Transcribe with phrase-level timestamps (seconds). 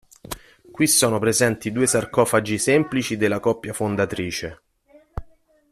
[0.73, 4.61] Qui sono presenti due sarcofagi semplici della coppia fondatrice.